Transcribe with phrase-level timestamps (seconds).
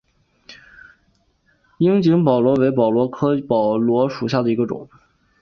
[1.77, 4.89] 樱井宝螺为宝螺科宝螺属下的一个种。